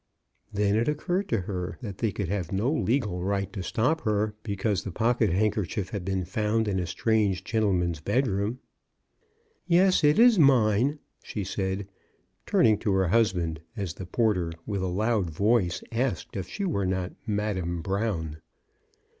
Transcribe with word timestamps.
Then 0.51 0.77
it 0.77 0.87
occurred 0.87 1.29
to 1.29 1.41
her 1.41 1.77
that 1.83 1.99
they 1.99 2.11
could 2.11 2.27
have 2.27 2.51
no 2.51 2.71
legal 2.73 3.23
right 3.23 3.53
to 3.53 3.61
stop 3.61 4.01
her 4.01 4.33
because 4.41 4.81
the 4.81 4.91
pocket 4.91 5.29
handkerchief 5.29 5.89
had 5.91 6.03
been 6.03 6.25
found 6.25 6.67
in 6.67 6.79
a 6.79 6.87
strange 6.87 7.43
gentleman's 7.43 7.99
bedroom. 7.99 8.61
Yes, 9.67 10.03
it 10.03 10.17
is 10.17 10.39
mine," 10.39 10.97
she 11.21 11.43
said, 11.43 11.87
turning 12.47 12.79
to 12.79 12.91
her 12.93 13.09
husband, 13.09 13.61
as 13.77 13.93
the 13.93 14.07
porter, 14.07 14.51
with 14.65 14.81
a 14.81 14.87
loud 14.87 15.29
voice, 15.29 15.83
asked 15.91 16.35
if 16.35 16.47
she 16.47 16.65
were 16.65 16.87
not 16.87 17.13
Madame 17.27 17.83
Brown. 17.83 18.37